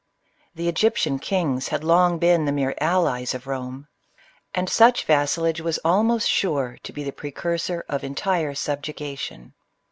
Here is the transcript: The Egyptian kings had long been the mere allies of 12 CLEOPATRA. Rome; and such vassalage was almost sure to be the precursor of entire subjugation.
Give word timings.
The 0.55 0.67
Egyptian 0.67 1.19
kings 1.19 1.67
had 1.67 1.83
long 1.83 2.17
been 2.17 2.45
the 2.45 2.51
mere 2.51 2.73
allies 2.79 3.35
of 3.35 3.43
12 3.43 3.43
CLEOPATRA. 3.55 3.65
Rome; 3.71 3.87
and 4.55 4.67
such 4.67 5.05
vassalage 5.05 5.61
was 5.61 5.77
almost 5.85 6.27
sure 6.27 6.79
to 6.81 6.91
be 6.91 7.03
the 7.03 7.11
precursor 7.13 7.85
of 7.87 8.03
entire 8.03 8.55
subjugation. 8.55 9.53